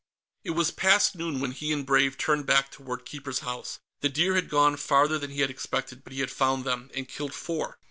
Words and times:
It 0.43 0.55
was 0.57 0.71
past 0.71 1.13
noon 1.15 1.39
when 1.39 1.51
he 1.51 1.71
and 1.71 1.85
Brave 1.85 2.17
turned 2.17 2.47
back 2.47 2.71
toward 2.71 3.05
Keeper's 3.05 3.41
House. 3.45 3.77
The 3.99 4.09
deer 4.09 4.33
had 4.33 4.49
gone 4.49 4.77
farther 4.77 5.19
than 5.19 5.29
he 5.29 5.41
had 5.41 5.51
expected, 5.51 6.03
but 6.03 6.11
he 6.11 6.21
had 6.21 6.31
found 6.31 6.63
them, 6.65 6.89
and 6.95 7.07
killed 7.07 7.35
four. 7.35 7.77